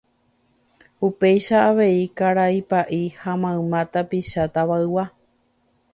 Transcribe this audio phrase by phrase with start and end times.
[1.07, 5.05] upéicha avei karai pa'i ha mayma tapicha Tava'igua